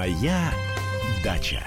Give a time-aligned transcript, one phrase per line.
[0.00, 0.50] Моя
[1.22, 1.62] дача.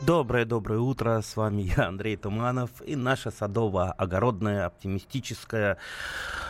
[0.00, 5.76] Доброе-доброе утро, с вами я, Андрей Туманов, и наша садово-огородная, оптимистическая,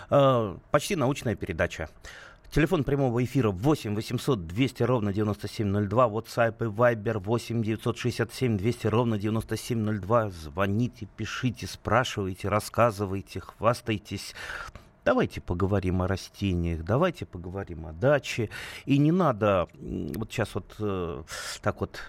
[0.08, 1.88] э, почти научная передача.
[2.52, 6.06] Телефон прямого эфира 8 800 200 ровно 9702.
[6.06, 10.30] WhatsApp и Viber 8 967 200 ровно 9702.
[10.30, 14.32] Звоните, пишите, спрашивайте, рассказывайте, хвастайтесь.
[15.04, 18.50] Давайте поговорим о растениях, давайте поговорим о даче.
[18.84, 21.22] И не надо вот сейчас вот э,
[21.62, 22.00] так вот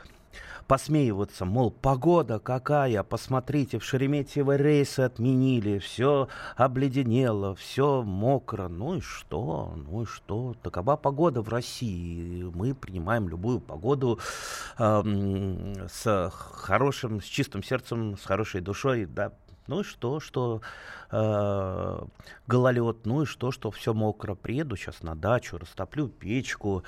[0.67, 8.67] посмеиваться, мол, погода какая, посмотрите, в Шереметьево рейсы отменили, все обледенело, все мокро.
[8.67, 9.73] Ну и что?
[9.75, 10.55] Ну и что?
[10.61, 12.43] Такова погода в России.
[12.53, 14.19] Мы принимаем любую погоду
[14.77, 19.33] э, с хорошим, с чистым сердцем, с хорошей душой, да,
[19.71, 20.61] ну и что, что
[21.11, 21.99] э,
[22.45, 24.35] гололед, ну и что, что все мокро.
[24.35, 26.83] Приеду сейчас на дачу, растоплю печку,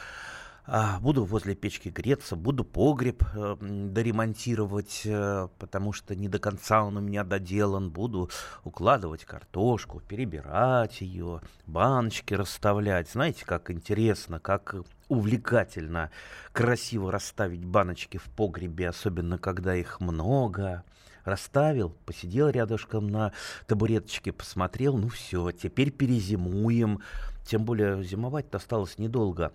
[0.68, 6.84] э, буду возле печки греться, буду погреб э, доремонтировать, э, потому что не до конца
[6.84, 7.90] он у меня доделан.
[7.90, 8.30] Буду
[8.66, 13.10] укладывать картошку, перебирать ее, баночки расставлять.
[13.10, 14.76] Знаете, как интересно, как
[15.08, 16.12] увлекательно,
[16.52, 20.84] красиво расставить баночки в погребе, особенно когда их много
[21.24, 23.32] расставил, посидел рядышком на
[23.68, 27.00] табуреточке, посмотрел, ну все, теперь перезимуем.
[27.46, 29.52] Тем более зимовать-то осталось недолго.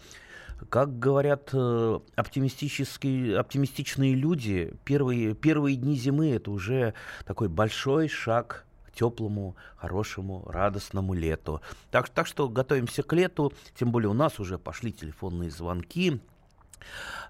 [0.68, 6.94] Как говорят э, оптимистические, оптимистичные люди, первые, первые дни зимы это уже
[7.24, 11.60] такой большой шаг к теплому, хорошему, радостному лету.
[11.92, 16.20] Так, так что готовимся к лету, тем более у нас уже пошли телефонные звонки.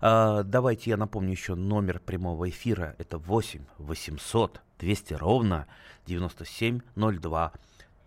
[0.01, 2.95] А, давайте я напомню еще номер прямого эфира.
[2.99, 5.67] Это 8 800 200 ровно
[6.07, 7.53] 9702.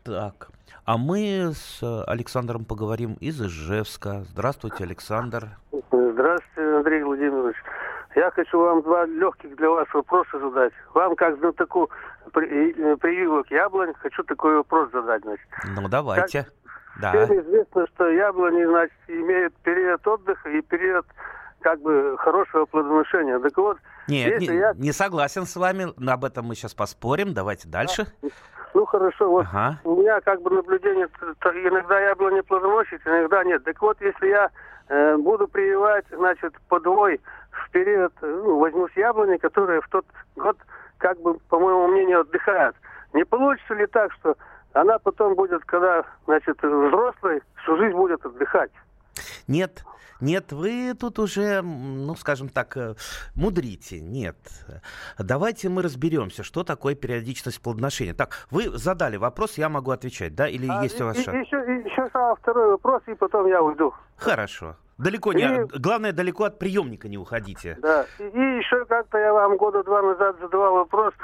[0.04, 0.50] Так,
[0.86, 4.24] а мы с Александром поговорим из Ижевска.
[4.30, 5.50] Здравствуйте, Александр.
[5.72, 7.56] Здравствуйте, Андрей Владимирович.
[8.16, 10.74] Я хочу вам два легких для вас вопроса задать.
[10.94, 11.90] Вам, как знатоку
[12.26, 15.22] э, прививок яблонь, хочу такой вопрос задать.
[15.24, 15.48] Значит.
[15.76, 16.44] Ну, давайте.
[16.44, 16.54] Как...
[17.00, 17.12] Да.
[17.12, 21.06] Всем известно, что яблони, значит, имеют период отдыха и период
[21.62, 23.40] как бы хорошего плодоношения.
[23.40, 23.78] Так вот,
[24.08, 24.74] нет, не, я...
[24.76, 25.94] не согласен с вами.
[26.10, 27.34] Об этом мы сейчас поспорим.
[27.34, 28.08] Давайте дальше.
[28.74, 29.80] Ну хорошо, вот ага.
[29.84, 31.08] у меня как бы наблюдение,
[31.68, 33.64] иногда яблони плодоносит, иногда нет.
[33.66, 34.50] Так вот, если я
[34.88, 37.20] э, буду прививать, значит, подвой
[37.52, 40.06] в период, ну, возьму с яблони, которые в тот
[40.38, 40.58] год,
[41.00, 42.76] как бы, по моему мнению, отдыхают.
[43.14, 44.38] Не получится ли так, что
[44.74, 48.72] она потом будет, когда, значит, взрослый, всю жизнь будет отдыхать?
[49.48, 49.84] Нет,
[50.22, 52.94] нет, вы тут уже, ну, скажем так, э,
[53.36, 54.00] мудрите.
[54.00, 54.38] Нет.
[55.18, 58.14] Давайте мы разберемся, что такое периодичность плодоношения.
[58.14, 60.48] Так, вы задали вопрос, я могу отвечать, да?
[60.48, 62.10] Или а, есть и, у вас и, Еще, еще
[62.40, 63.94] второй вопрос, и потом я уйду.
[64.16, 64.76] Хорошо.
[65.00, 65.80] Далеко не, и...
[65.80, 67.78] главное, далеко от приемника не уходите.
[67.82, 68.06] Да.
[68.20, 71.16] И, и еще как-то я вам года два назад задавал вопрос.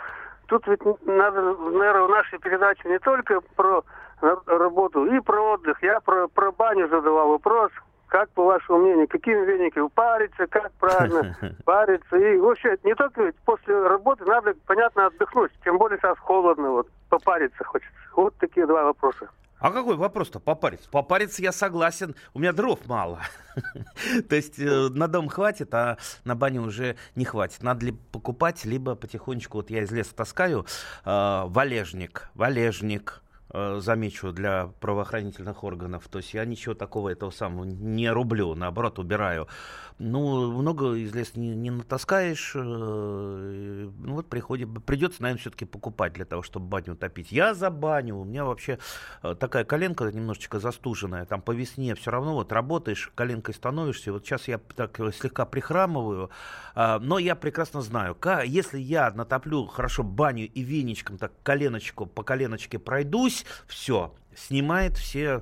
[0.48, 3.84] Тут ведь надо, наверное, в нашей передаче не только про
[4.22, 5.84] работу, и про отдых.
[5.84, 7.72] Я про, про баню задавал вопрос.
[8.18, 12.18] Как, по вашему мнению, какими вениками париться, как правильно париться?
[12.18, 15.52] И вообще, не только ведь после работы надо, понятно, отдохнуть.
[15.64, 17.94] Тем более сейчас холодно, вот, попариться хочется.
[18.16, 19.30] Вот такие два вопроса.
[19.60, 20.90] А какой вопрос-то попариться?
[20.90, 23.20] Попариться я согласен, у меня дров мало.
[24.30, 27.62] То есть э, на дом хватит, а на баню уже не хватит.
[27.62, 30.66] Надо ли покупать, либо потихонечку, вот я из леса таскаю,
[31.06, 33.22] э, валежник, валежник,
[33.54, 36.08] замечу для правоохранительных органов.
[36.10, 39.48] То есть я ничего такого этого самого не рублю, наоборот, убираю.
[40.00, 42.52] Ну, много из леса не, не натаскаешь.
[42.56, 47.32] Э, ну, вот приходит, придется, наверное, все-таки покупать для того, чтобы баню утопить.
[47.32, 48.18] Я за баню.
[48.18, 48.78] У меня вообще
[49.24, 51.26] э, такая коленка немножечко застуженная.
[51.26, 54.14] Там по весне все равно вот работаешь, коленкой становишься.
[54.14, 56.30] Вот сейчас я так слегка прихрамываю.
[56.76, 58.16] А, но я прекрасно знаю,
[58.46, 65.42] если я натоплю хорошо баню и веничком так коленочку по коленочке пройдусь, все, снимает все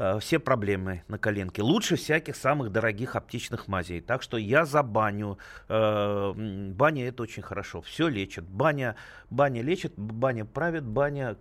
[0.00, 1.62] Э, все проблемы на коленке.
[1.62, 4.00] Лучше всяких самых дорогих аптечных мазей.
[4.00, 5.36] Так что я за баню.
[5.68, 6.32] Э,
[6.72, 7.82] баня это очень хорошо.
[7.82, 8.44] Все лечит.
[8.44, 8.96] Баня,
[9.28, 11.36] баня лечит, баня правит, баня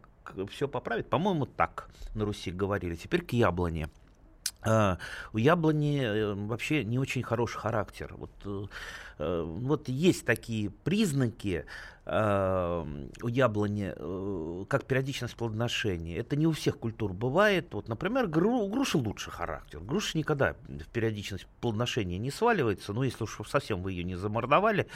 [0.50, 1.10] все поправит.
[1.10, 2.96] По-моему, так на Руси говорили.
[2.96, 3.88] Теперь к яблоне.
[4.62, 4.98] Uh,
[5.32, 8.14] у яблони uh, вообще не очень хороший характер.
[8.18, 8.70] Вот,
[9.18, 16.80] вот есть такие признаки, э, у яблони, э, как периодичность плодоношения, это не у всех
[16.80, 17.72] культур бывает.
[17.74, 19.80] Вот, например, гру, у груши лучше характер.
[19.80, 24.88] Груша никогда в периодичность плодоношения не сваливается, но если уж совсем вы ее не замордовали,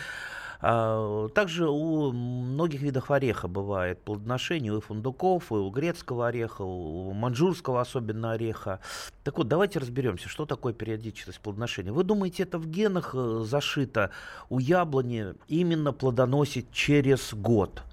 [0.63, 7.81] также у многих видов ореха бывает плодоношение, у фундуков, и у грецкого ореха, у манжурского
[7.81, 8.79] особенно ореха.
[9.25, 11.91] Так вот, давайте разберемся, что такое периодичность плодоношения.
[11.91, 14.11] Вы думаете, это в генах э, зашито?
[14.49, 17.83] У яблони именно плодоносит через год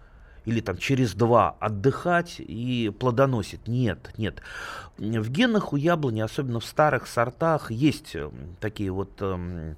[0.44, 3.66] или там через два отдыхать и плодоносит.
[3.66, 4.42] Нет, нет.
[4.96, 8.30] В генах у яблони, особенно в старых сортах, есть э,
[8.60, 9.76] такие вот эм,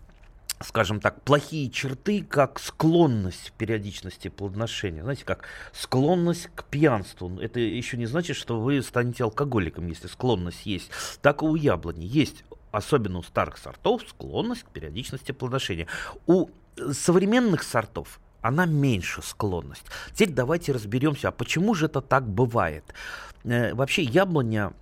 [0.63, 5.03] скажем так, плохие черты, как склонность периодичности плодоношения.
[5.03, 7.39] Знаете, как склонность к пьянству.
[7.41, 10.91] Это еще не значит, что вы станете алкоголиком, если склонность есть.
[11.21, 15.87] Так и у яблони есть, особенно у старых сортов, склонность к периодичности плодоношения.
[16.27, 16.49] У
[16.93, 19.85] современных сортов она меньше склонность.
[20.13, 22.85] Теперь давайте разберемся, а почему же это так бывает?
[23.45, 24.73] Э, вообще яблоня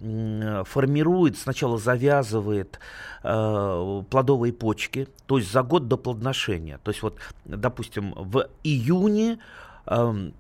[0.65, 2.81] формирует, сначала завязывает
[3.23, 6.79] э, плодовые почки, то есть за год до плодоношения.
[6.79, 9.39] То есть вот, допустим, в июне
[9.87, 10.31] э,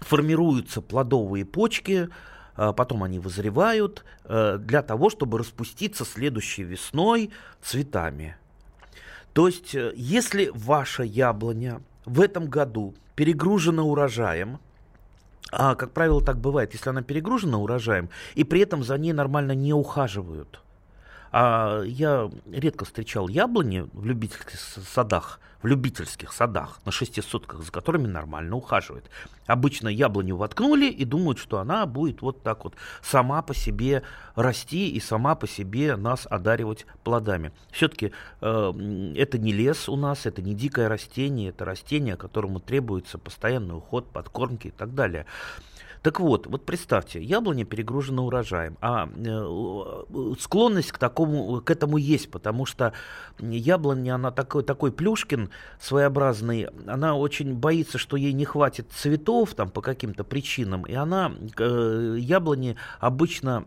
[0.00, 2.08] формируются плодовые почки,
[2.56, 7.30] э, потом они вызревают э, для того, чтобы распуститься следующей весной
[7.62, 8.36] цветами.
[9.32, 14.58] То есть, если ваша яблоня в этом году перегружена урожаем,
[15.50, 19.52] а, как правило, так бывает, если она перегружена урожаем, и при этом за ней нормально
[19.52, 20.60] не ухаживают.
[21.30, 27.72] А я редко встречал яблони в любительских садах, в любительских садах на шести сутках, за
[27.72, 29.10] которыми нормально ухаживают.
[29.46, 34.02] Обычно яблоню воткнули и думают, что она будет вот так вот сама по себе
[34.36, 37.52] расти и сама по себе нас одаривать плодами.
[37.72, 43.18] Все-таки э, это не лес у нас, это не дикое растение, это растение, которому требуется
[43.18, 45.26] постоянный уход, подкормки и так далее.
[46.02, 52.30] Так вот, вот представьте, яблоня перегружена урожаем, а э, склонность к, такому, к этому есть,
[52.30, 52.92] потому что
[53.40, 55.50] яблоня, она такой, такой плюшкин
[55.80, 61.32] своеобразный, она очень боится, что ей не хватит цветов там по каким-то причинам, и она,
[61.58, 63.64] э, яблони обычно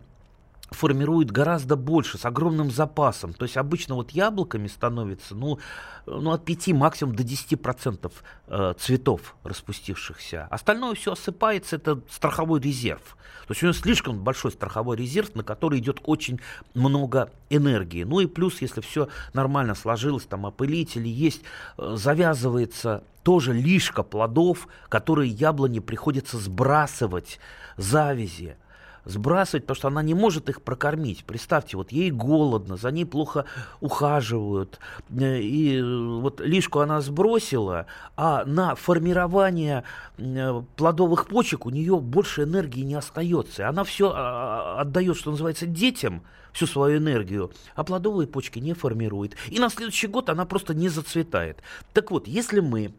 [0.72, 3.34] формирует гораздо больше, с огромным запасом.
[3.34, 5.60] То есть обычно вот яблоками становится ну,
[6.06, 8.12] ну, от 5 максимум до 10%
[8.48, 10.48] э, цветов распустившихся.
[10.50, 13.18] Остальное все осыпается, это страховой резерв.
[13.48, 16.40] То есть у него слишком большой страховой резерв, на который идет очень
[16.74, 18.04] много энергии.
[18.04, 21.42] Ну и плюс, если все нормально сложилось, там опылители есть,
[21.78, 27.40] э, завязывается тоже лишка плодов, которые яблони приходится сбрасывать,
[27.76, 28.56] завязи
[29.06, 31.26] сбрасывать, потому что она не может их прокормить.
[31.26, 33.46] Представьте, вот ей голодно, за ней плохо
[33.80, 39.84] ухаживают, э, и вот лишку она сбросила, а на формирование
[40.18, 43.68] э, плодовых почек у нее больше энергии не остается.
[43.68, 48.74] Она все а, а, отдает, что называется, детям, всю свою энергию, а плодовые почки не
[48.74, 49.36] формирует.
[49.48, 51.62] И на следующий год она просто не зацветает.
[51.94, 52.94] Так вот, если мы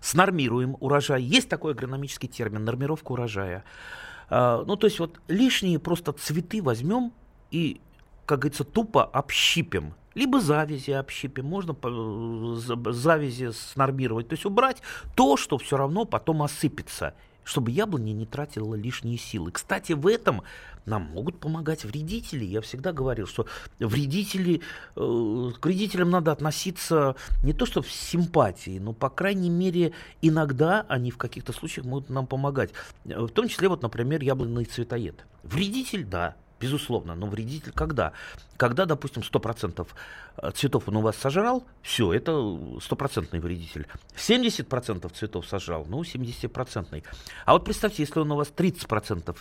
[0.00, 3.64] снормируем урожай, есть такой агрономический термин, нормировка урожая,
[4.30, 7.12] ну, то есть вот лишние просто цветы возьмем
[7.50, 7.80] и,
[8.26, 9.94] как говорится, тупо общипем.
[10.14, 11.76] Либо завязи общипем, можно
[12.92, 14.80] завязи снормировать, то есть убрать
[15.16, 19.52] то, что все равно потом осыпется чтобы яблоня не тратила лишние силы.
[19.52, 20.42] Кстати, в этом
[20.86, 22.44] нам могут помогать вредители.
[22.44, 23.46] Я всегда говорил, что
[23.78, 24.60] вредители,
[24.96, 30.84] э, к вредителям надо относиться не то что в симпатии, но, по крайней мере, иногда
[30.88, 32.72] они в каких-то случаях могут нам помогать.
[33.04, 35.24] В том числе, вот, например, яблонный цветоед.
[35.42, 38.12] Вредитель, да, безусловно, но вредитель когда?
[38.56, 39.86] Когда, допустим, 100%
[40.36, 43.86] э, цветов он у вас сожрал, все, это стопроцентный вредитель.
[44.16, 47.04] 70% цветов сожрал, ну, 70%.
[47.44, 49.36] А вот представьте, если он у вас 30%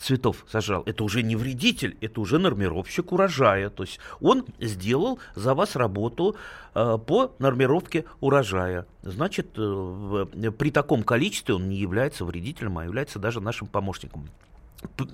[0.00, 3.70] цветов сажал, это уже не вредитель, это уже нормировщик урожая.
[3.70, 6.34] То есть он сделал за вас работу
[6.74, 8.86] э, по нормировке урожая.
[9.02, 14.28] Значит, э, в, при таком количестве он не является вредителем, а является даже нашим помощником.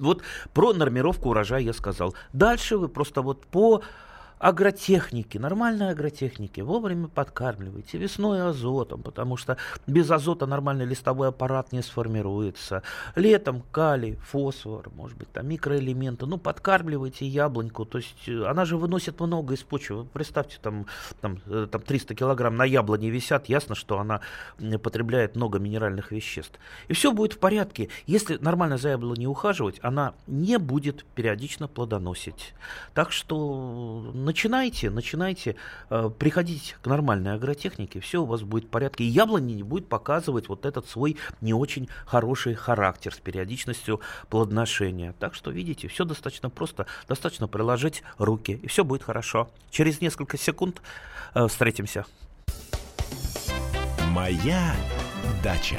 [0.00, 2.14] Вот про нормировку урожая я сказал.
[2.32, 3.82] Дальше вы просто вот по
[4.42, 9.56] агротехники, нормальной агротехники, вовремя подкармливайте, весной азотом, потому что
[9.86, 12.82] без азота нормальный листовой аппарат не сформируется.
[13.14, 18.76] Летом калий, фосфор, может быть, там микроэлементы, ну, подкармливайте яблоньку, то есть э, она же
[18.76, 20.06] выносит много из почвы.
[20.12, 20.86] Представьте, там,
[21.20, 24.22] там, э, там 300 килограмм на яблоне висят, ясно, что она
[24.82, 26.58] потребляет много минеральных веществ.
[26.88, 27.90] И все будет в порядке.
[28.08, 32.54] Если нормально за яблоней ухаживать, она не будет периодично плодоносить.
[32.92, 35.56] Так что начинайте, начинайте
[35.90, 39.04] э, приходить к нормальной агротехнике, все у вас будет в порядке.
[39.04, 45.14] И яблони не будет показывать вот этот свой не очень хороший характер с периодичностью плодоношения.
[45.18, 49.50] Так что, видите, все достаточно просто, достаточно приложить руки, и все будет хорошо.
[49.70, 50.80] Через несколько секунд
[51.34, 52.06] э, встретимся.
[54.08, 54.74] Моя
[55.44, 55.78] дача.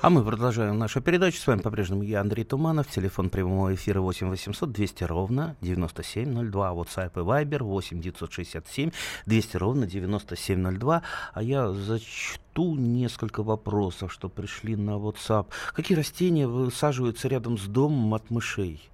[0.00, 1.38] А мы продолжаем нашу передачу.
[1.38, 2.86] С вами по-прежнему я, Андрей Туманов.
[2.88, 6.70] Телефон прямого эфира 8 800 200 ровно 9702.
[6.70, 8.92] WhatsApp и Viber 8 967
[9.26, 11.02] 200 ровно 9702.
[11.34, 15.46] А я зачту несколько вопросов, что пришли на WhatsApp.
[15.72, 18.88] Какие растения высаживаются рядом с домом от мышей?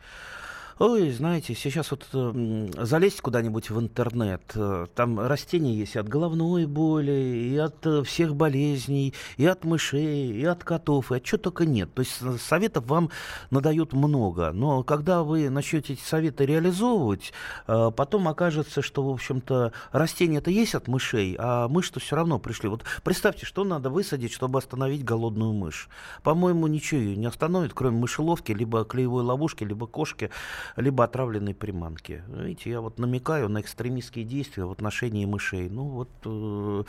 [0.80, 6.66] Ой, знаете, сейчас вот э, залезть куда-нибудь в интернет, э, там растения есть от головной
[6.66, 7.12] боли,
[7.52, 11.64] и от э, всех болезней, и от мышей, и от котов, и от чего только
[11.64, 11.94] нет.
[11.94, 13.10] То есть э, советов вам
[13.50, 17.32] надают много, но когда вы начнете эти советы реализовывать,
[17.68, 22.68] э, потом окажется, что, в общем-то, растения-то есть от мышей, а мышь-то все равно пришли.
[22.68, 25.88] Вот представьте, что надо высадить, чтобы остановить голодную мышь.
[26.24, 30.30] По-моему, ничего ее не остановит, кроме мышеловки, либо клеевой ловушки, либо кошки
[30.76, 32.22] либо отравленной приманки.
[32.28, 35.68] Видите, я вот намекаю на экстремистские действия в отношении мышей.
[35.68, 36.84] Ну вот, э,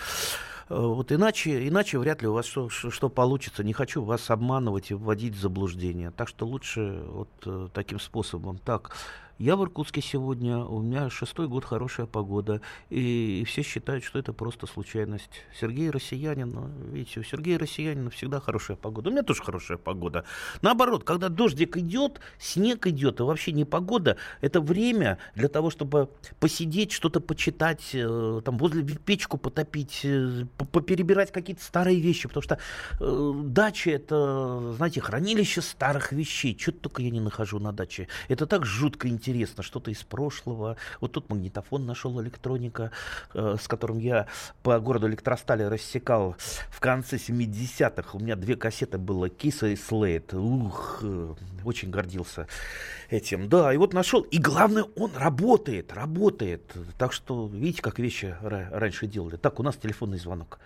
[0.70, 3.64] э, вот иначе, иначе вряд ли у вас что, что получится.
[3.64, 6.12] Не хочу вас обманывать и вводить в заблуждение.
[6.12, 8.58] Так что лучше вот э, таким способом.
[8.60, 8.96] Так,
[9.38, 14.18] я в Иркутске сегодня, у меня шестой год хорошая погода, и, и все считают, что
[14.18, 15.42] это просто случайность.
[15.60, 19.10] Сергей Россиянин, ну, видите, у Сергея Россиянина всегда хорошая погода.
[19.10, 20.24] У меня тоже хорошая погода.
[20.62, 26.10] Наоборот, когда дождик идет, снег идет, и вообще не погода, это время для того, чтобы
[26.40, 32.58] посидеть, что-то почитать, э, там возле печку потопить, э, поперебирать какие-то старые вещи, потому что
[33.02, 36.58] э, дача это, знаете, хранилище старых вещей.
[36.58, 38.08] Что-то только я не нахожу на даче.
[38.30, 40.78] Это так жутко интересно интересно, что-то из прошлого.
[41.02, 42.92] Вот тут магнитофон нашел электроника,
[43.34, 44.28] э, с которым я
[44.62, 46.36] по городу Электростали рассекал
[46.70, 48.18] в конце 70-х.
[48.18, 50.34] У меня две кассеты было Киса и Слейд.
[50.34, 52.48] Ух, э, очень гордился
[53.10, 53.50] этим.
[53.50, 54.22] Да, и вот нашел.
[54.22, 56.74] И главное, он работает, работает.
[56.98, 59.38] Так что, видите, как вещи раньше делали.
[59.38, 60.60] Так, у нас телефонный звонок.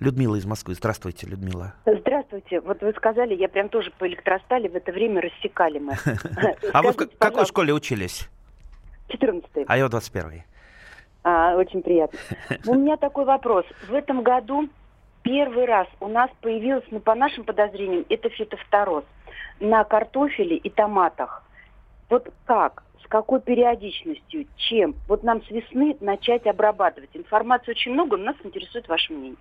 [0.00, 0.74] Людмила из Москвы.
[0.74, 1.74] Здравствуйте, Людмила.
[1.86, 2.60] Здравствуйте.
[2.60, 5.94] Вот вы сказали, я прям тоже по электростали в это время рассекали мы.
[6.72, 8.28] А вы в какой школе учились?
[9.08, 10.42] 14 А я в 21
[11.22, 12.18] а, Очень приятно.
[12.66, 13.64] У меня такой вопрос.
[13.88, 14.68] В этом году
[15.22, 19.04] первый раз у нас появился, ну, по нашим подозрениям, это фитофтороз
[19.60, 21.42] на картофеле и томатах.
[22.08, 22.83] Вот как?
[23.04, 24.94] С какой периодичностью, чем.
[25.08, 27.10] Вот нам с весны начать обрабатывать.
[27.14, 29.36] Информации очень много, но нас интересует ваше мнение.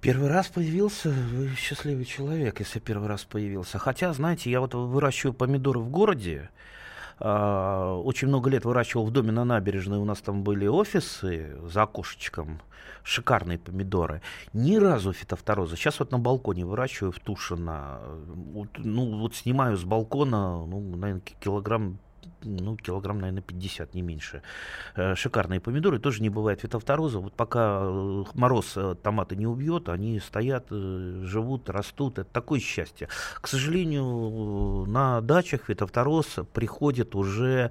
[0.00, 3.78] Первый раз появился, вы счастливый человек, если первый раз появился.
[3.78, 6.48] Хотя, знаете, я вот выращиваю помидоры в городе,
[7.18, 11.82] а, очень много лет выращивал в доме на набережной, у нас там были офисы за
[11.82, 12.62] окошечком,
[13.02, 14.22] шикарные помидоры.
[14.54, 15.76] Ни разу фитофтороза.
[15.76, 18.00] Сейчас вот на балконе выращиваю в Тушино.
[18.78, 21.98] Ну, вот снимаю с балкона, ну, наверное, килограмм
[22.42, 24.42] ну, килограмм, наверное, 50, не меньше.
[24.96, 27.18] Э, шикарные помидоры, тоже не бывает фитофтороза.
[27.18, 32.18] Вот пока э, мороз э, томаты не убьет, они стоят, живут, растут.
[32.18, 33.08] Это такое счастье.
[33.40, 37.70] К сожалению, на дачах фитофтороз приходит уже,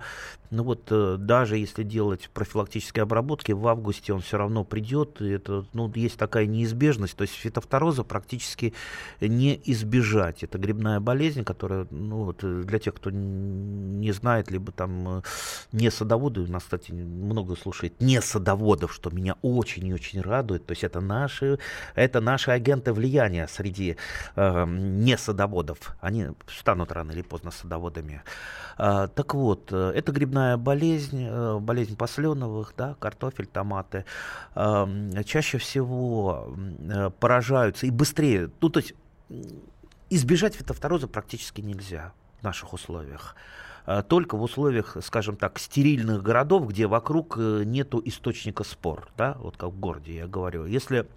[0.49, 0.91] ну вот,
[1.25, 5.21] даже если делать профилактические обработки, в августе он все равно придет.
[5.21, 7.15] Это, ну, есть такая неизбежность.
[7.15, 8.73] То есть фитофтороза практически
[9.21, 10.43] не избежать.
[10.43, 15.21] Это грибная болезнь, которая, ну, вот, для тех, кто не знает, либо там э,
[15.71, 20.65] не садоводы, у нас, кстати, много слушает не садоводов, что меня очень и очень радует.
[20.65, 21.59] То есть это наши,
[21.95, 23.97] это наши агенты влияния среди
[24.35, 25.95] э, не садоводов.
[26.01, 28.23] Они станут рано или поздно садоводами.
[28.77, 34.05] Э, так вот, э, это грибная болезнь, э, болезнь посленовых, да, картофель, томаты.
[34.55, 34.87] Э,
[35.25, 38.49] чаще всего э, поражаются и быстрее.
[38.61, 38.93] Ну, то есть
[40.09, 43.35] избежать фитофтороза практически нельзя в наших условиях.
[43.85, 49.37] Э, только в условиях, скажем так, стерильных городов, где вокруг э, нету источника спор, да,
[49.39, 50.65] вот как в городе я говорю.
[50.65, 51.07] Если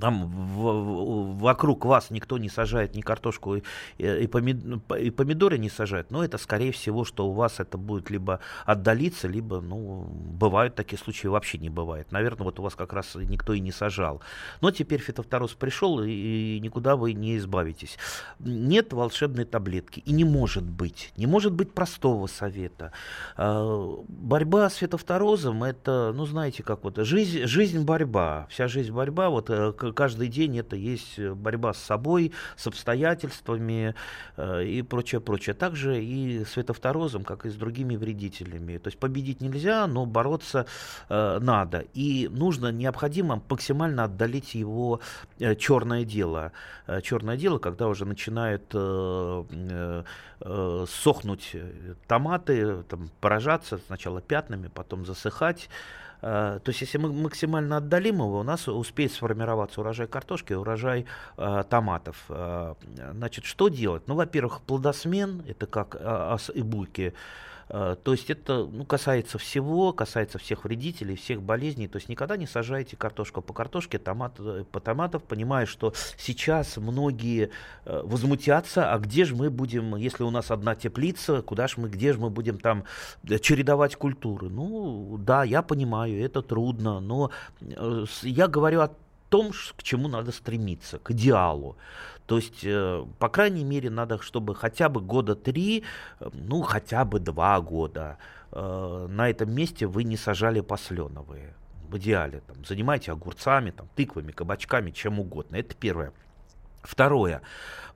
[0.00, 3.62] там в, в, вокруг вас никто не сажает ни картошку и,
[3.98, 9.28] и, помидоры не сажает, но это скорее всего, что у вас это будет либо отдалиться,
[9.28, 12.12] либо, ну, бывают такие случаи, вообще не бывает.
[12.12, 14.20] Наверное, вот у вас как раз никто и не сажал.
[14.60, 17.98] Но теперь фитофтороз пришел, и, и никуда вы не избавитесь.
[18.38, 21.12] Нет волшебной таблетки, и не может быть.
[21.16, 22.92] Не может быть простого совета.
[23.36, 29.30] А, борьба с фитофторозом, это, ну, знаете, как вот, жизнь, жизнь борьба, вся жизнь борьба,
[29.30, 33.94] вот э, каждый день это есть э, борьба с собой, с обстоятельствами
[34.36, 35.54] э, и прочее, прочее.
[35.54, 38.78] Также и с светофторозом, как и с другими вредителями.
[38.78, 40.66] То есть победить нельзя, но бороться
[41.08, 41.84] э, надо.
[41.94, 45.00] И нужно, необходимо максимально отдалить его
[45.58, 46.52] черное дело.
[47.02, 48.04] Черное дело, когда уже
[50.40, 51.56] начинают сохнуть
[52.06, 55.68] томаты, там, поражаться сначала пятнами, потом засыхать.
[56.20, 61.06] Э, то есть, если мы максимально отдалим его, у нас успеет сформироваться урожай картошки, урожай
[61.36, 62.16] э, томатов.
[62.28, 62.74] Э,
[63.12, 64.02] значит, что делать?
[64.06, 67.16] Ну, во-первых, плодосмен, это как ас и буйки, Э,
[67.68, 71.88] то есть это ну, касается всего, касается всех вредителей, всех болезней.
[71.88, 76.76] То есть никогда не сажайте картошку по картошке, томат э, по томатов, понимая, что сейчас
[76.76, 77.50] многие
[77.84, 81.88] э, возмутятся, а где же мы будем, если у нас одна теплица, куда же мы,
[81.88, 82.84] где же мы будем там
[83.40, 84.48] чередовать культуры?
[84.48, 87.30] Ну, да, я понимаю, это трудно, но
[88.22, 88.90] я говорю о
[89.28, 91.76] том, к чему надо стремиться, к идеалу.
[92.26, 95.84] То есть, э, по крайней мере, надо, чтобы хотя бы года три,
[96.20, 98.18] э, ну, хотя бы два года
[98.52, 101.54] э, на этом месте вы не сажали посленовые.
[101.88, 102.42] В идеале.
[102.46, 105.56] Там, занимайте огурцами, там, тыквами, кабачками, чем угодно.
[105.56, 106.12] Это первое.
[106.82, 107.40] Второе.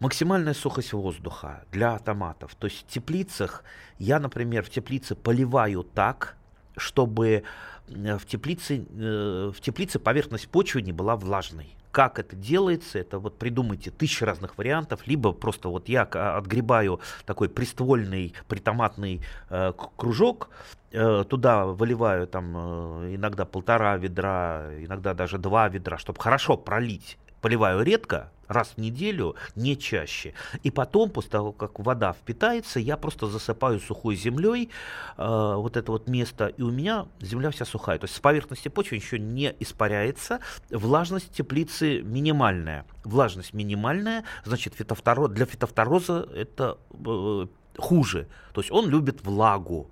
[0.00, 2.54] Максимальная сухость воздуха для томатов.
[2.54, 3.64] То есть в теплицах,
[3.98, 6.36] я, например, в теплице поливаю так,
[6.76, 7.44] чтобы
[7.86, 11.76] в теплице, в теплице поверхность почвы не была влажной.
[11.90, 17.50] Как это делается, это вот придумайте тысячи разных вариантов, либо просто вот я отгребаю такой
[17.50, 20.48] приствольный притоматный э, кружок,
[20.90, 27.18] э, туда выливаю там э, иногда полтора ведра, иногда даже два ведра, чтобы хорошо пролить
[27.42, 30.34] поливаю редко, раз в неделю, не чаще.
[30.62, 34.70] И потом, после того, как вода впитается, я просто засыпаю сухой землей
[35.16, 37.98] э, вот это вот место, и у меня земля вся сухая.
[37.98, 40.40] То есть с поверхности почвы ничего не испаряется,
[40.70, 42.84] влажность теплицы минимальная.
[43.04, 45.28] Влажность минимальная, значит, фитофторо...
[45.28, 47.46] для фитофтороза это э,
[47.78, 48.28] хуже.
[48.52, 49.90] То есть он любит влагу.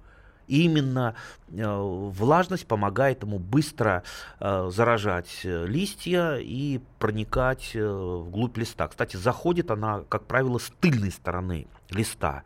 [0.50, 1.14] Именно
[1.52, 4.02] э, влажность помогает ему быстро
[4.40, 8.88] э, заражать э, листья и проникать вглубь листа.
[8.88, 12.42] Кстати, заходит она, как правило, с тыльной стороны листа.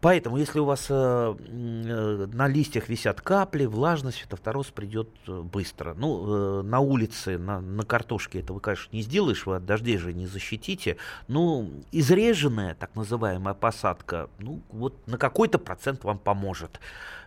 [0.00, 5.92] Поэтому, если у вас э, э, на листьях висят капли, влажность, фитофтороз придет э, быстро.
[5.92, 9.98] Ну, э, на улице, на, на картошке это вы, конечно, не сделаешь, вы от дождей
[9.98, 10.96] же не защитите.
[11.28, 16.80] Ну, изреженная, так называемая посадка, ну, вот на какой-то процент вам поможет.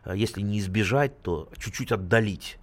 [0.03, 2.57] Э, если не избежать, то чуть-чуть отдалить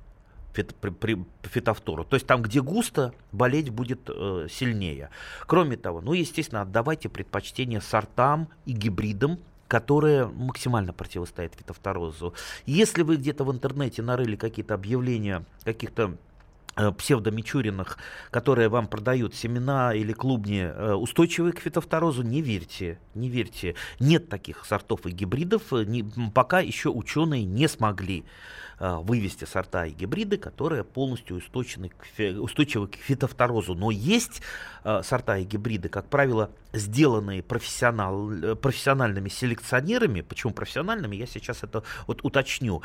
[0.53, 2.05] при, фитофтору.
[2.05, 5.11] То есть там, где густо, болеть будет э, сильнее.
[5.46, 9.38] Кроме того, ну, естественно, отдавайте предпочтение сортам и гибридам,
[9.70, 12.35] которая максимально противостоит фитофторозу.
[12.66, 16.16] Если вы где-то в интернете нарыли какие-то объявления каких-то
[16.74, 17.96] э, псевдомичуриных,
[18.33, 23.76] которые вам продают семена или клубни э, устойчивые к фитофторозу, не верьте, не верьте.
[24.00, 26.02] Нет таких сортов и гибридов, э, не,
[26.35, 28.24] пока еще ученые не смогли
[28.80, 33.74] вывести сорта и гибриды, которые полностью устойчивы к, устойчивы к фитофторозу.
[33.74, 34.40] Но есть
[34.83, 41.83] сорта и гибриды, как правило, сделанные профессионал, э, профессиональными селекционерами, почему профессиональными, я сейчас это
[42.06, 42.83] вот уточню,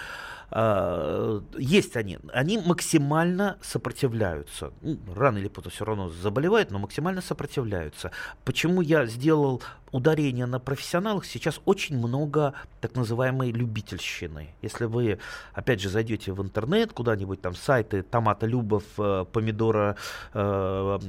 [0.51, 7.21] а, есть они, они максимально сопротивляются, ну, рано или поздно все равно заболевают, но максимально
[7.21, 8.11] сопротивляются.
[8.43, 14.49] Почему я сделал ударение на профессионалах, сейчас очень много так называемой любительщины.
[14.61, 15.19] Если вы,
[15.53, 19.95] опять же, зайдете в интернет, куда-нибудь там сайты томата любов, э, помидора,
[20.33, 20.99] э,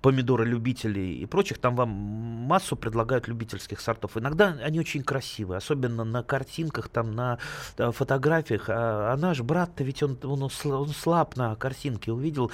[0.00, 4.16] помидора любителей и прочих, там вам массу предлагают любительских сортов.
[4.16, 7.38] Иногда они очень красивые, особенно на картинках, там на
[7.76, 8.68] фотографиях.
[8.68, 12.50] А, а наш брат-то ведь он, он, он слаб на картинке, увидел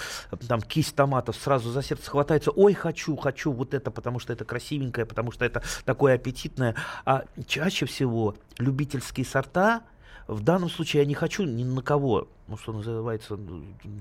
[0.47, 4.45] там кисть томатов, сразу за сердце хватается, ой, хочу, хочу вот это, потому что это
[4.45, 6.75] красивенькое, потому что это такое аппетитное.
[7.05, 9.83] А чаще всего любительские сорта,
[10.29, 13.39] в данном случае я не хочу ни на кого, ну, что называется,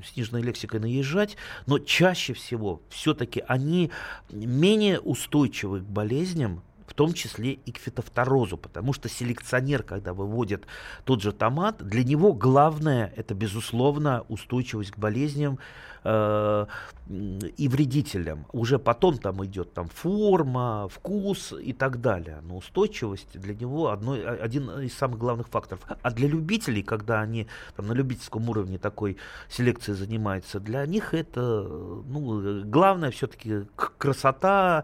[0.05, 3.91] сниженной лексикой наезжать, но чаще всего все-таки они
[4.29, 10.65] менее устойчивы к болезням, в том числе и к фитофторозу, потому что селекционер, когда выводит
[11.05, 15.59] тот же томат, для него главное это, безусловно, устойчивость к болезням,
[16.03, 16.65] Э,
[17.09, 18.45] и вредителям.
[18.51, 22.39] Уже потом там идет там форма, вкус и так далее.
[22.43, 25.81] Но устойчивость для него одной, один из самых главных факторов.
[26.01, 29.15] А для любителей, когда они там, на любительском уровне такой
[29.47, 31.63] селекции занимаются, для них это
[32.05, 33.61] ну, главное все-таки
[33.97, 34.83] красота,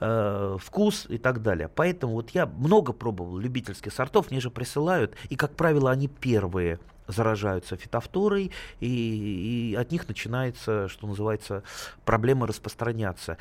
[0.00, 1.68] э, вкус и так далее.
[1.68, 6.80] Поэтому вот я много пробовал любительских сортов, мне же присылают, и, как правило, они первые
[7.06, 11.62] заражаются фитофторой, и, и от них начинается, что называется,
[12.04, 13.38] проблема распространяться.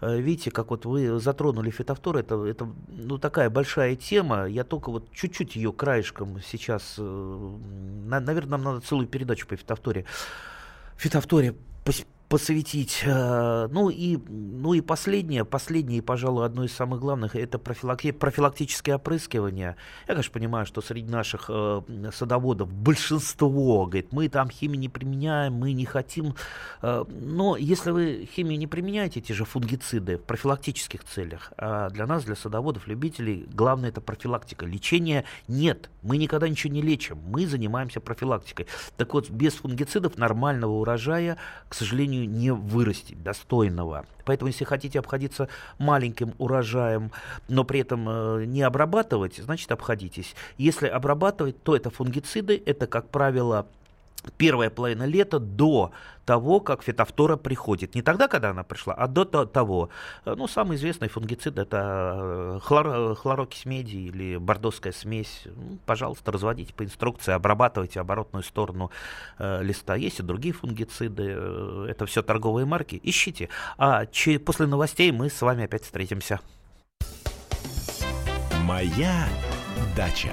[0.00, 4.90] Э, видите, как вот вы затронули фитофторы, это, это ну, такая большая тема, я только
[4.90, 7.56] вот чуть-чуть ее краешком сейчас, э,
[8.06, 10.04] наверное, нам надо целую передачу по фитофторе,
[10.96, 11.54] фитофторе
[12.34, 13.04] посвятить.
[13.06, 18.96] Э, ну и, ну и последнее, последнее, пожалуй, одно из самых главных, это профилакти- профилактическое
[18.96, 19.76] опрыскивание.
[20.08, 25.52] Я, конечно, понимаю, что среди наших э, садоводов большинство говорит, мы там химию не применяем,
[25.52, 26.34] мы не хотим.
[26.82, 32.04] Э, но если вы химию не применяете, те же фунгициды в профилактических целях, а для
[32.04, 34.66] нас, для садоводов, любителей, главное это профилактика.
[34.66, 38.66] Лечения нет, мы никогда ничего не лечим, мы занимаемся профилактикой.
[38.96, 44.06] Так вот, без фунгицидов нормального урожая, к сожалению, не вырастить достойного.
[44.24, 47.12] Поэтому, если хотите обходиться маленьким урожаем,
[47.48, 50.34] но при этом э, не обрабатывать, значит обходитесь.
[50.56, 53.66] Если обрабатывать, то это фунгициды, это, как правило,
[54.32, 55.92] первая половина лета до
[56.24, 57.94] того, как фитофтора приходит.
[57.94, 59.90] Не тогда, когда она пришла, а до того.
[60.24, 65.42] Ну, самый известный фунгицид это э, хлор, хлорокись меди или бордовская смесь.
[65.44, 68.90] Ну, пожалуйста, разводите по инструкции, обрабатывайте оборотную сторону
[69.38, 69.94] э, листа.
[69.96, 71.34] Есть и другие фунгициды.
[71.36, 73.00] Э, это все торговые марки.
[73.02, 73.48] Ищите.
[73.76, 76.40] А че, после новостей мы с вами опять встретимся.
[78.62, 79.28] Моя
[79.94, 80.32] дача.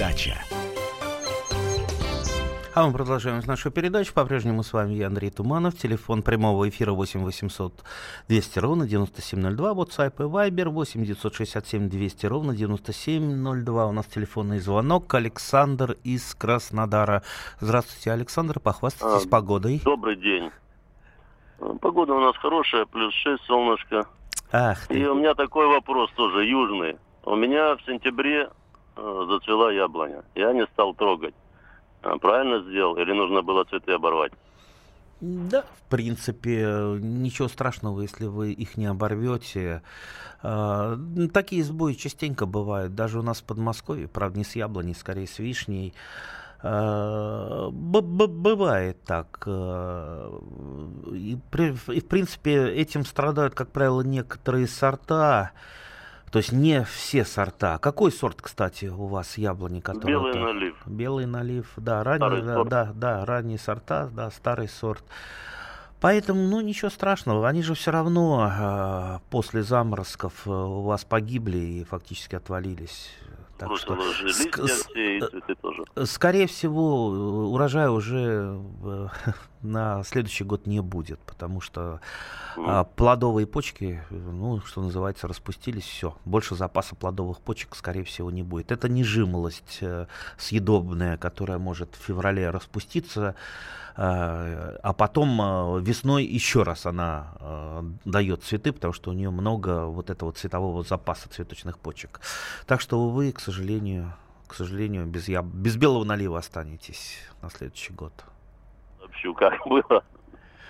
[0.00, 0.34] дача.
[2.74, 4.14] А мы продолжаем нашу передачу.
[4.14, 5.76] По-прежнему с вами я, Андрей Туманов.
[5.76, 7.84] Телефон прямого эфира 8 800
[8.28, 9.72] 200 ровно 9702.
[9.72, 13.86] WhatsApp и Viber 8 967 200 ровно 9702.
[13.86, 15.12] У нас телефонный звонок.
[15.12, 17.22] Александр из Краснодара.
[17.60, 18.58] Здравствуйте, Александр.
[18.58, 19.82] Похвастайтесь а, погодой.
[19.84, 20.50] Добрый день.
[21.82, 24.06] Погода у нас хорошая, плюс 6, солнышко.
[24.50, 24.98] Ах ты.
[24.98, 26.96] И у меня такой вопрос тоже, южный.
[27.24, 28.48] У меня в сентябре
[28.96, 30.24] зацвела яблоня.
[30.34, 31.34] Я не стал трогать.
[32.02, 34.32] А, правильно сделал или нужно было цветы оборвать?
[35.20, 39.82] Да, в принципе, ничего страшного, если вы их не оборвете.
[40.42, 40.96] А,
[41.34, 42.94] такие сбои частенько бывают.
[42.94, 45.92] Даже у нас в Подмосковье, правда, не с яблоней, скорее с вишней.
[46.62, 49.46] А, бывает так.
[49.46, 55.50] И, в принципе, этим страдают, как правило, некоторые сорта.
[56.30, 57.78] То есть не все сорта.
[57.78, 59.80] Какой сорт, кстати, у вас яблони?
[59.80, 60.76] Который Белый налив.
[60.86, 65.02] Белый налив, да, ранний, да, да, да, ранние сорта, да, старый сорт.
[66.00, 71.58] Поэтому, ну, ничего страшного, они же все равно э, после заморозков э, у вас погибли
[71.58, 73.10] и фактически отвалились.
[73.60, 73.94] Так что,
[74.24, 77.08] ск- скорее всего,
[77.52, 79.08] урожая уже э,
[79.62, 82.00] на следующий год не будет, потому что
[82.56, 86.16] а, плодовые почки, ну, что называется, распустились, все.
[86.24, 88.72] Больше запаса плодовых почек, скорее всего, не будет.
[88.72, 90.06] Это не жимолость э,
[90.38, 93.34] съедобная, которая может в феврале распуститься,
[93.96, 99.30] э, а потом э, весной еще раз она э, дает цветы, потому что у нее
[99.30, 102.20] много вот этого цветового запаса цветочных почек.
[102.66, 103.49] Так что, увы, к сожалению,
[104.46, 105.44] к сожалению, без, яб...
[105.44, 108.12] без белого налива останетесь на следующий год.
[109.00, 110.04] Вообще, как было?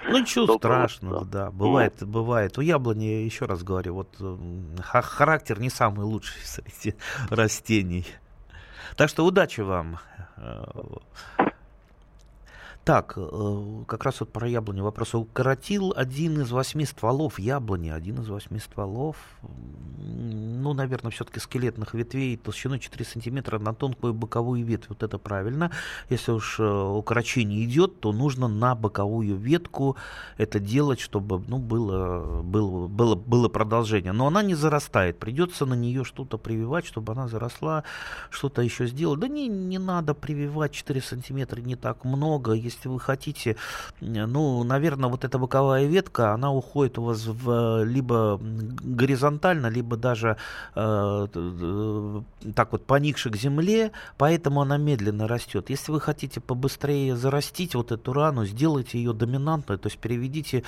[0.06, 1.50] Ну, ничего страшного, да.
[1.50, 2.06] Бывает, ну.
[2.06, 2.56] бывает.
[2.58, 4.16] У яблони, еще раз говорю, вот
[4.82, 6.96] характер не самый лучший среди
[7.30, 8.06] растений.
[8.96, 9.98] Так что удачи вам.
[12.84, 15.14] Так, э, как раз вот про яблони вопрос.
[15.14, 19.16] Укоротил один из восьми стволов яблони, один из восьми стволов.
[20.62, 24.88] ну, наверное, все-таки скелетных ветвей толщиной 4 сантиметра на тонкую боковую ветвь.
[24.88, 25.70] Вот это правильно.
[26.08, 29.96] Если уж э, укорочение идет, то нужно на боковую ветку
[30.38, 34.12] это делать, чтобы ну, было, было, было, было продолжение.
[34.12, 35.18] Но она не зарастает.
[35.18, 37.84] Придется на нее что-то прививать, чтобы она заросла,
[38.30, 39.20] что-то еще сделать.
[39.20, 42.54] Да не, не надо прививать 4 сантиметра, не так много.
[42.84, 43.56] Вы хотите,
[44.00, 50.36] ну, наверное, вот эта боковая ветка, она уходит у вас в либо горизонтально, либо даже
[50.74, 51.26] э,
[52.54, 55.70] так вот поникши к земле, поэтому она медленно растет.
[55.70, 60.64] Если вы хотите побыстрее зарастить вот эту рану, сделайте ее доминантной, то есть переведите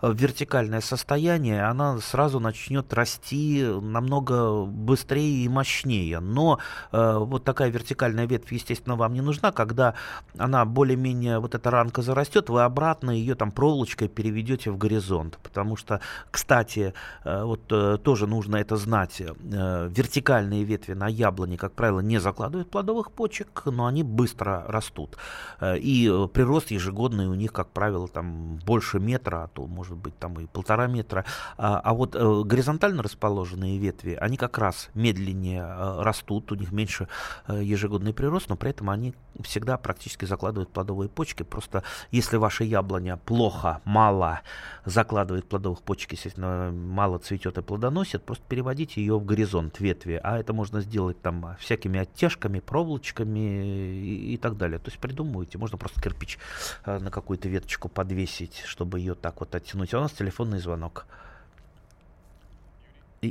[0.00, 6.20] в вертикальное состояние, она сразу начнет расти намного быстрее и мощнее.
[6.20, 6.58] Но
[6.92, 9.52] э, вот такая вертикальная ветвь, естественно, вам не нужна.
[9.52, 9.94] Когда
[10.38, 15.38] она более-менее, вот эта ранка зарастет, вы обратно ее там проволочкой переведете в горизонт.
[15.42, 19.20] Потому что, кстати, э, вот э, тоже нужно это знать.
[19.20, 25.18] Э, вертикальные ветви на яблоне, как правило, не закладывают плодовых почек, но они быстро растут.
[25.62, 30.40] И прирост ежегодный у них, как правило, там больше метра, а то, может быть, там
[30.40, 31.26] и полтора метра.
[31.58, 35.64] А, а вот горизонтально расположенные ветви, они как раз медленнее
[36.02, 37.08] растут, у них меньше
[37.48, 41.33] ежегодный прирост, но при этом они всегда практически закладывают плодовые почки.
[41.42, 44.42] Просто если ваша яблоня плохо, мало
[44.84, 50.20] закладывает плодовых почек, естественно, мало цветет и плодоносит, просто переводите ее в горизонт ветви.
[50.22, 54.78] А это можно сделать там всякими оттяжками, проволочками и, и так далее.
[54.78, 55.58] То есть придумывайте.
[55.58, 56.38] Можно просто кирпич
[56.84, 59.94] э, на какую-то веточку подвесить, чтобы ее так вот оттянуть.
[59.94, 61.06] А у нас телефонный звонок.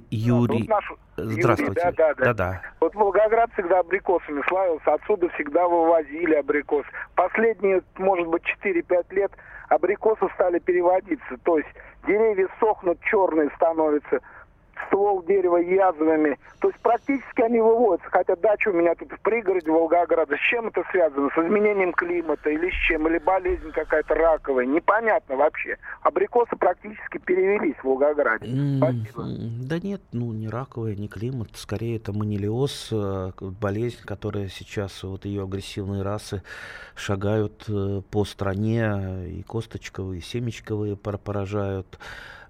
[0.09, 0.67] Юрий.
[0.67, 0.93] Да, наш...
[1.17, 1.81] Здравствуйте.
[1.81, 2.25] Юрий, да, да, да.
[2.25, 2.61] да, да.
[2.79, 4.93] Вот Волгоград всегда абрикосами славился.
[4.93, 6.85] Отсюда всегда вывозили абрикос.
[7.15, 9.31] Последние, может быть, 4-5 лет
[9.69, 11.37] абрикосы стали переводиться.
[11.43, 11.69] То есть
[12.07, 14.19] деревья сохнут, черные становятся
[14.87, 16.37] ствол дерева язвами.
[16.59, 18.09] То есть практически они выводятся.
[18.09, 20.35] Хотя дача у меня тут в пригороде Волгограда.
[20.35, 21.29] С чем это связано?
[21.29, 23.07] С изменением климата или с чем?
[23.07, 24.65] Или болезнь какая-то раковая?
[24.65, 25.77] Непонятно вообще.
[26.01, 28.45] Абрикосы практически перевелись в Волгограде.
[28.77, 29.25] Спасибо.
[29.67, 31.49] Да нет, ну не раковая, не климат.
[31.53, 36.43] Скорее это манилиоз, э, болезнь, которая сейчас, вот ее агрессивные расы
[36.95, 39.27] шагают э, по стране.
[39.27, 41.99] И косточковые, и семечковые поражают.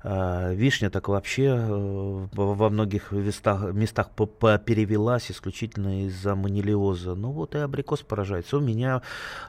[0.06, 7.16] А, вишня так вообще э, во многих местах, местах перевелась исключительно из-за манилиоза.
[7.16, 8.58] Ну вот и абрикос поражается.
[8.58, 9.02] У меня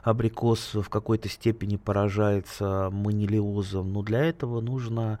[0.03, 3.91] абрикос в какой-то степени поражается манилиозом.
[3.91, 5.19] Но для этого нужно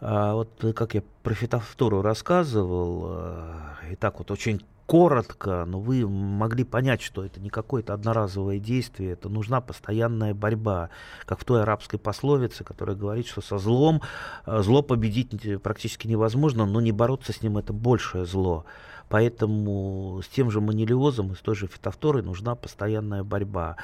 [0.00, 6.06] а, вот как я про фитофтору рассказывал, э, и так вот очень коротко, но вы
[6.06, 10.90] могли понять, что это не какое-то одноразовое действие, это нужна постоянная борьба,
[11.24, 14.02] как в той арабской пословице, которая говорит, что со злом
[14.44, 18.66] э, зло победить практически невозможно, но не бороться с ним это большее зло.
[19.12, 23.76] Поэтому с тем же манилиозом и с той же фитофторой нужна постоянная борьба.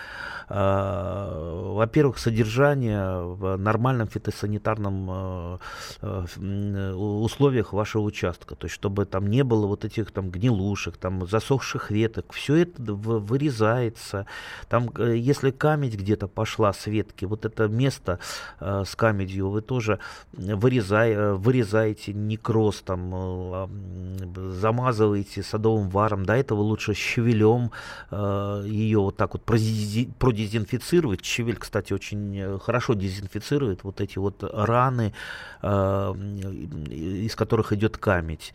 [0.48, 5.58] А, во-первых, содержание в нормальном фитосанитарном э,
[6.00, 8.54] э, условиях вашего участка.
[8.54, 12.32] То есть, чтобы там не было вот этих там гнилушек, там засохших веток.
[12.32, 14.24] Все это вырезается.
[14.70, 18.18] Там, э, если камедь где-то пошла с ветки, вот это место
[18.60, 19.98] с камедью вы тоже
[20.32, 23.68] вырезай, вырезаете некроз, там,
[24.34, 27.70] замазываете делаете садовым варом, до этого лучше щавелем
[28.10, 31.24] э, ее вот так вот продезинфицировать.
[31.24, 35.12] Щавель, кстати, очень э, хорошо дезинфицирует вот эти вот раны,
[35.62, 36.14] э,
[36.90, 38.54] из которых идет камедь.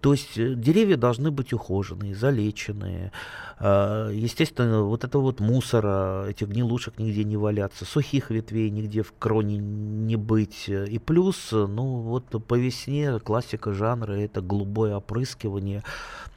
[0.00, 3.12] То есть э, деревья должны быть ухоженные, залеченные.
[3.58, 9.12] Э, естественно, вот это вот мусора, этих гнилушек нигде не валяться, сухих ветвей нигде в
[9.18, 10.68] кроне не быть.
[10.68, 15.82] И плюс, ну вот по весне классика жанра это голубое опрыскивание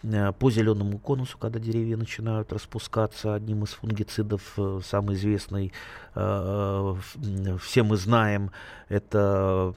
[0.04, 5.73] э, по зеленому конусу, когда деревья начинают распускаться, одним из фунгицидов, самый известный,
[6.13, 8.51] все мы знаем,
[8.89, 9.73] это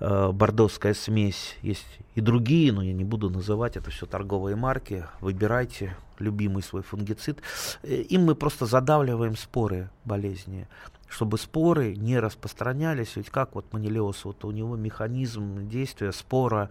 [0.00, 5.06] э, бордовская смесь, есть и другие, но я не буду называть, это все торговые марки.
[5.20, 7.40] Выбирайте любимый свой фунгицид.
[7.82, 10.66] Э, им мы просто задавливаем споры болезни
[11.08, 13.16] чтобы споры не распространялись.
[13.16, 16.68] Ведь как вот манилиоз, вот у него механизм действия спора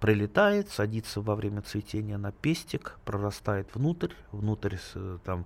[0.00, 4.76] прилетает, садится во время цветения на пестик, прорастает внутрь, внутрь
[5.24, 5.44] там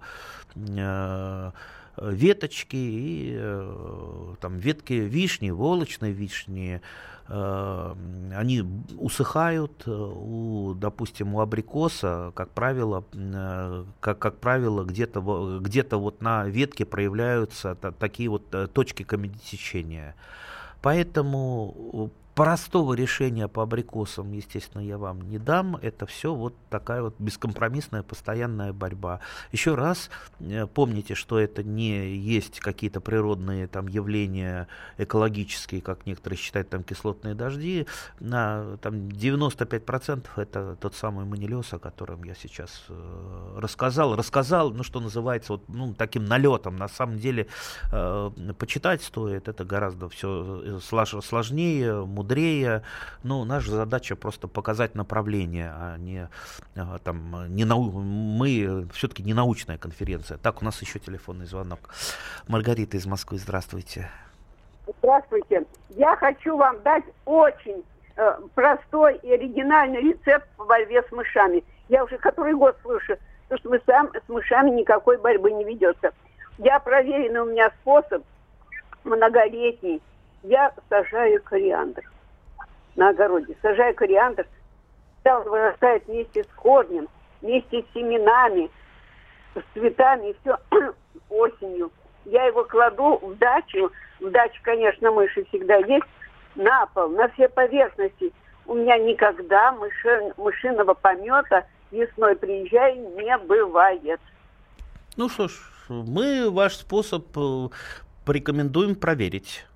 [0.54, 1.50] э,
[1.96, 6.80] веточки и э, там ветки вишни, волочной вишни,
[7.28, 7.94] э,
[8.34, 8.64] они
[8.98, 16.46] усыхают, у, допустим, у абрикоса, как правило, э, как, как правило, где-то где вот на
[16.46, 20.14] ветке проявляются та, такие вот точки камедитечения.
[20.82, 25.76] Поэтому простого решения по абрикосам, естественно, я вам не дам.
[25.76, 29.20] Это все вот такая вот бескомпромиссная постоянная борьба.
[29.52, 34.68] Еще раз э, помните, что это не есть какие-то природные там явления
[34.98, 37.86] экологические, как некоторые считают, там кислотные дожди.
[38.18, 44.16] На там 95% это тот самый манилес, о котором я сейчас э, рассказал.
[44.16, 46.76] Рассказал, ну что называется, вот ну, таким налетом.
[46.76, 47.46] На самом деле
[47.92, 52.82] э, почитать стоит, это гораздо все э, сложнее, мудрее.
[53.22, 56.28] Ну, наша задача просто показать направление, а не
[56.76, 57.90] а, там, не нау...
[57.90, 60.38] мы все-таки не научная конференция.
[60.38, 61.80] Так, у нас еще телефонный звонок.
[62.48, 64.08] Маргарита из Москвы, здравствуйте.
[64.98, 65.64] Здравствуйте.
[65.90, 67.84] Я хочу вам дать очень
[68.16, 71.62] э, простой и оригинальный рецепт по борьбе с мышами.
[71.88, 76.10] Я уже который год слышу, что с, мышам, с мышами никакой борьбы не ведется.
[76.58, 78.22] Я проверенный у меня способ,
[79.04, 80.00] многолетний.
[80.42, 82.04] Я сажаю кориандр
[82.96, 83.56] на огороде.
[83.62, 84.46] Сажаю кориандр,
[85.24, 87.08] он вырастает вместе с корнем,
[87.40, 88.70] вместе с семенами,
[89.54, 90.58] с цветами и все
[91.28, 91.90] осенью.
[92.24, 96.06] Я его кладу в дачу, в даче, конечно, мыши всегда есть,
[96.54, 98.32] на пол, на все поверхности.
[98.66, 104.20] У меня никогда мыши, мышиного помета весной приезжая не бывает.
[105.16, 105.52] Ну что ж,
[105.88, 107.68] мы ваш способ э,
[108.24, 109.66] порекомендуем проверить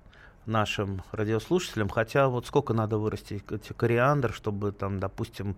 [0.49, 3.43] нашим радиослушателям, хотя вот сколько надо вырастить
[3.77, 5.55] кориандр, чтобы там, допустим,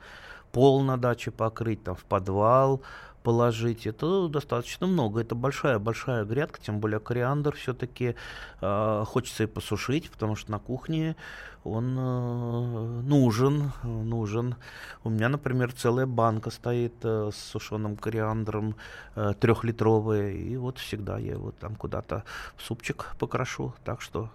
[0.51, 2.81] пол на даче покрыть, там в подвал
[3.23, 5.21] положить, это достаточно много.
[5.21, 8.15] Это большая-большая грядка, тем более кориандр все-таки
[8.61, 11.15] э, хочется и посушить, потому что на кухне
[11.63, 14.55] он э, нужен, нужен.
[15.03, 18.75] У меня, например, целая банка стоит э, с сушеным кориандром
[19.15, 22.23] э, трехлитровая, и вот всегда я его там куда-то
[22.55, 24.29] в супчик покрошу, так что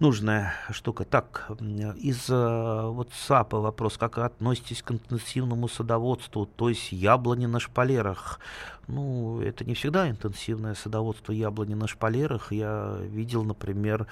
[0.00, 1.04] нужная штука.
[1.04, 1.50] Так,
[1.96, 8.38] из WhatsApp вопрос, как относитесь к интенсивному садоводству, то есть яблони на шпалерах?
[8.86, 12.52] Ну, это не всегда интенсивное садоводство яблони на шпалерах.
[12.52, 14.06] Я видел, например,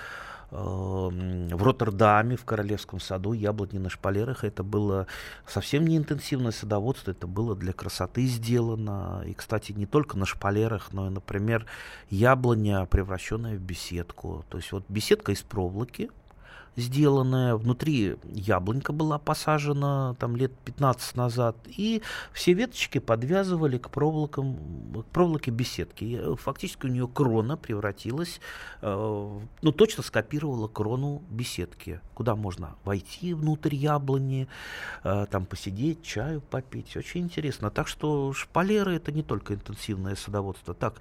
[0.50, 4.44] в Роттердаме, в Королевском саду, яблони на шпалерах.
[4.44, 5.06] Это было
[5.46, 9.22] совсем не интенсивное садоводство, это было для красоты сделано.
[9.26, 11.66] И, кстати, не только на шпалерах, но и, например,
[12.10, 14.44] яблоня, превращенная в беседку.
[14.48, 16.10] То есть вот беседка из проволоки,
[16.76, 24.56] сделанная, внутри яблонька была посажена там лет 15 назад, и все веточки подвязывали к, проволокам,
[25.02, 26.20] к проволоке беседки.
[26.36, 28.40] Фактически у нее крона превратилась,
[28.82, 34.48] э, ну точно скопировала крону беседки, куда можно войти внутрь яблони,
[35.02, 36.96] э, там посидеть, чаю попить.
[36.96, 37.70] Очень интересно.
[37.70, 40.74] Так что шпалеры это не только интенсивное садоводство.
[40.74, 40.96] Так,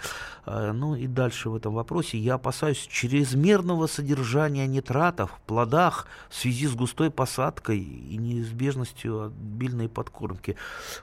[0.45, 6.67] э, ну и дальше в этом вопросе я опасаюсь чрезмерного содержания нитратов плодах в связи
[6.67, 10.55] с густой посадкой и неизбежностью обильной подкормки.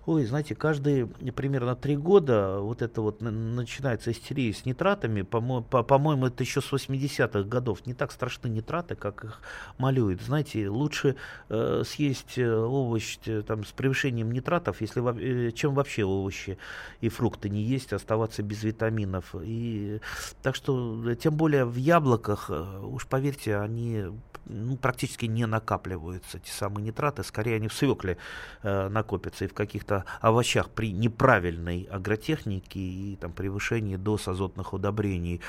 [0.06, 5.22] Ой, знаете, каждые примерно три года вот это вот начинается истерия с нитратами.
[5.22, 7.86] По-моему, по- по это еще с 80-х годов.
[7.86, 9.40] Не так страшны нитраты, как их
[9.78, 10.22] малюют.
[10.22, 11.16] Знаете, лучше
[11.48, 16.58] э, съесть э, овощ э, там, с превышением нитратов, если, э, чем вообще овощи
[17.00, 19.34] и фрукты не есть, оставаться без витаминов.
[19.42, 20.00] И,
[20.42, 24.06] так что, тем более в яблоках, уж поверьте, они
[24.46, 28.18] ну, практически не накапливаются эти самые нитраты, скорее они в свекле
[28.62, 35.40] э, накопятся и в каких-то овощах при неправильной агротехнике и там, превышении доз азотных удобрений.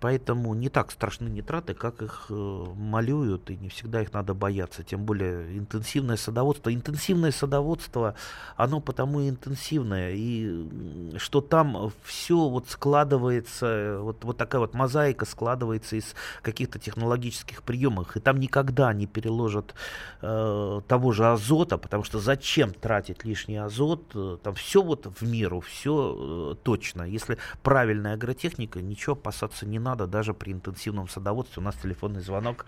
[0.00, 4.82] Поэтому не так страшны нитраты, как их э, малюют, и не всегда их надо бояться.
[4.82, 6.72] Тем более интенсивное садоводство.
[6.72, 8.14] Интенсивное садоводство,
[8.56, 15.26] оно потому и интенсивное, и что там все вот складывается, вот, вот такая вот мозаика
[15.26, 19.74] складывается из каких-то технологических приемов, и там никогда не переложат
[20.22, 25.28] э, того же азота, потому что зачем тратить лишний азот, э, там все вот в
[25.28, 27.02] меру, все э, точно.
[27.02, 31.60] Если правильная агротехника, ничего опасаться не надо надо даже при интенсивном садоводстве.
[31.60, 32.64] У нас телефонный звонок.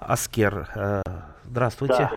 [0.00, 1.02] Аскер, э,
[1.44, 2.10] здравствуйте.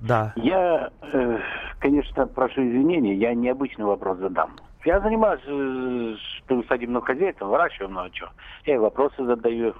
[0.00, 0.32] Да.
[0.32, 0.32] да.
[0.36, 1.38] Я, э,
[1.78, 4.56] конечно, прошу извинения, я необычный вопрос задам.
[4.84, 8.28] Я занимаюсь э, садебным хозяйством, выращиваю много чего.
[8.66, 9.74] Я и вопросы задаю.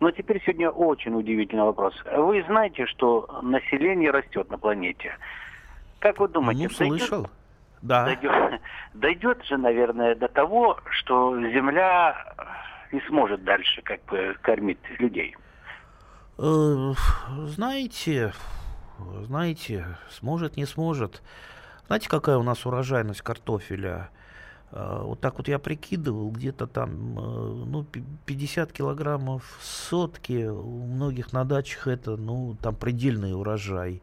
[0.00, 1.94] Но теперь сегодня очень удивительный вопрос.
[2.16, 5.16] Вы знаете, что население растет на планете.
[5.98, 6.64] Как вы думаете?
[6.64, 7.22] Ну, слышал.
[7.22, 7.30] Дойдет,
[7.82, 8.04] да.
[8.04, 8.60] Дойдет,
[8.94, 12.16] дойдет же, наверное, до того, что Земля
[12.92, 15.36] не сможет дальше как бы кормить людей?
[16.38, 16.92] Э,
[17.46, 18.32] знаете,
[19.22, 21.22] знаете, сможет, не сможет.
[21.86, 24.10] Знаете, какая у нас урожайность картофеля?
[24.70, 27.86] А, вот так вот я прикидывал, где-то там э, ну,
[28.26, 34.02] 50 килограммов сотки, у многих на дачах это ну, там предельный урожай.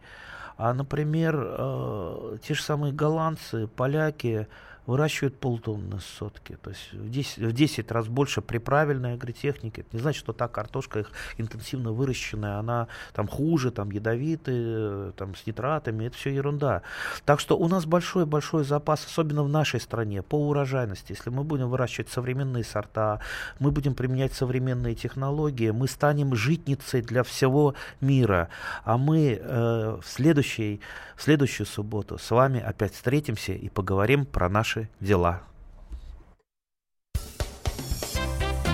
[0.58, 4.48] А, например, э, те же самые голландцы, поляки,
[4.86, 6.58] выращивают полтонны сотки.
[6.62, 9.82] То есть в 10, в 10 раз больше при правильной агротехнике.
[9.82, 15.36] Это не значит, что та картошка их интенсивно выращенная, она там хуже, там ядовитые, там
[15.36, 16.06] с нитратами.
[16.06, 16.84] Это все ерунда.
[17.26, 21.14] Так что у нас большой-большой запас, особенно в нашей стране, по урожайности.
[21.14, 23.22] Если мы будем выращивать современные сорта,
[23.60, 28.50] мы будем применять современные технологии, мы станем житницей для всего мира.
[28.84, 30.82] А мы э, в, следующей,
[31.16, 35.42] в следующую субботу с вами опять встретимся и поговорим про наши наши дела.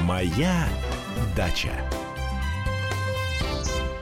[0.04, 0.68] Моя
[1.36, 2.01] дача.